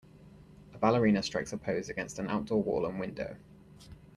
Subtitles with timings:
[0.73, 3.35] A ballerina strikes a pose against an outdoor wall and window.